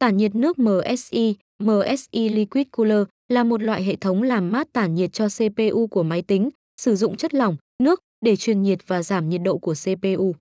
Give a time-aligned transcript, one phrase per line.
[0.00, 4.94] Tản nhiệt nước MSI, MSI Liquid Cooler là một loại hệ thống làm mát tản
[4.94, 9.02] nhiệt cho CPU của máy tính, sử dụng chất lỏng, nước để truyền nhiệt và
[9.02, 10.34] giảm nhiệt độ của CPU.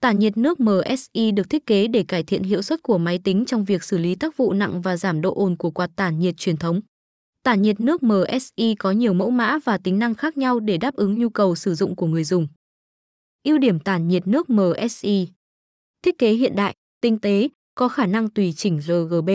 [0.00, 3.44] Tản nhiệt nước MSI được thiết kế để cải thiện hiệu suất của máy tính
[3.46, 6.36] trong việc xử lý tác vụ nặng và giảm độ ồn của quạt tản nhiệt
[6.36, 6.80] truyền thống.
[7.42, 10.94] Tản nhiệt nước MSI có nhiều mẫu mã và tính năng khác nhau để đáp
[10.94, 12.48] ứng nhu cầu sử dụng của người dùng.
[13.44, 15.28] Ưu điểm tản nhiệt nước MSI
[16.02, 19.30] Thiết kế hiện đại, tinh tế, có khả năng tùy chỉnh RGB.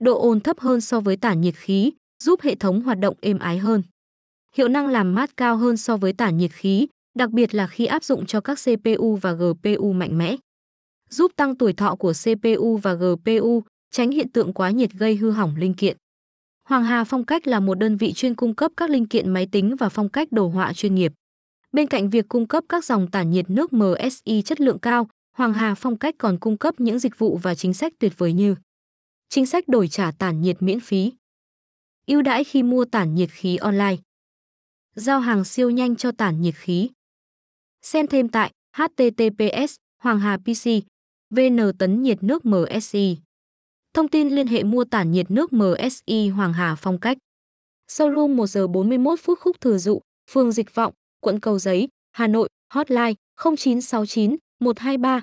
[0.00, 1.92] Độ ồn thấp hơn so với tản nhiệt khí,
[2.22, 3.82] giúp hệ thống hoạt động êm ái hơn.
[4.54, 7.86] Hiệu năng làm mát cao hơn so với tản nhiệt khí, đặc biệt là khi
[7.86, 10.36] áp dụng cho các CPU và GPU mạnh mẽ.
[11.10, 15.30] Giúp tăng tuổi thọ của CPU và GPU, tránh hiện tượng quá nhiệt gây hư
[15.30, 15.96] hỏng linh kiện.
[16.68, 19.48] Hoàng Hà Phong cách là một đơn vị chuyên cung cấp các linh kiện máy
[19.52, 21.12] tính và phong cách đồ họa chuyên nghiệp.
[21.72, 25.52] Bên cạnh việc cung cấp các dòng tản nhiệt nước MSI chất lượng cao, Hoàng
[25.52, 28.56] Hà Phong cách còn cung cấp những dịch vụ và chính sách tuyệt vời như
[29.28, 31.12] chính sách đổi trả tản nhiệt miễn phí,
[32.06, 33.96] ưu đãi khi mua tản nhiệt khí online,
[34.94, 36.90] giao hàng siêu nhanh cho tản nhiệt khí.
[37.82, 40.68] Xem thêm tại https Hoàng Hà PC
[41.30, 43.18] VN tấn nhiệt nước MSI.
[43.94, 47.18] Thông tin liên hệ mua tản nhiệt nước MSI Hoàng Hà Phong cách.
[47.90, 52.26] Showroom 1 giờ 41 phút khúc Thừa Dụ, phường Dịch Vọng, quận Cầu Giấy, Hà
[52.26, 53.14] Nội, hotline
[53.56, 55.22] 0969 123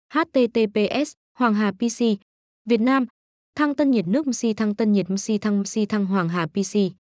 [0.11, 1.99] https Hoàng Hà PC
[2.65, 3.05] Việt Nam.
[3.55, 7.00] Thăng tân nhiệt nước MC thăng tân nhiệt MC thăng MC thăng Hoàng Hà PC